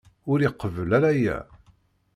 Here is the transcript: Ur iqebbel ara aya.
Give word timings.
Ur 0.31 0.39
iqebbel 0.41 0.89
ara 0.97 1.09
aya. 1.13 1.37